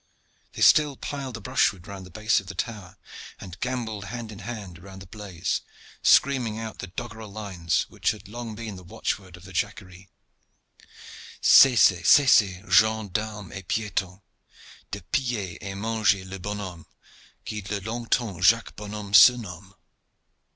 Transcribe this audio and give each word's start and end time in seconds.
They 0.53 0.63
still 0.63 0.95
piled 0.97 1.35
the 1.35 1.41
brushwood 1.41 1.85
round 1.85 2.07
the 2.07 2.09
base 2.09 2.39
of 2.39 2.47
the 2.47 2.55
tower, 2.55 2.97
and 3.39 3.59
gambolled 3.59 4.05
hand 4.05 4.31
in 4.31 4.39
hand 4.39 4.79
around 4.79 4.97
the 4.99 5.05
blaze, 5.05 5.61
screaming 6.01 6.57
out 6.57 6.79
the 6.79 6.87
doggerel 6.87 7.31
lines 7.31 7.83
which 7.83 8.09
had 8.09 8.27
long 8.27 8.55
been 8.55 8.77
the 8.77 8.83
watchword 8.83 9.37
of 9.37 9.43
the 9.43 9.53
Jacquerie: 9.53 10.09
Cessez, 11.39 12.07
cessez, 12.07 12.65
gens 12.67 13.11
d'armes 13.11 13.53
et 13.53 13.67
pietons, 13.67 14.21
De 14.89 15.01
piller 15.11 15.59
et 15.61 15.75
manger 15.75 16.25
le 16.25 16.39
bonhomme 16.39 16.87
Qui 17.45 17.61
de 17.61 17.79
longtemps 17.81 18.41
Jacques 18.41 18.75
Bonhomme 18.75 19.13
Se 19.13 19.37
nomme. 19.37 19.75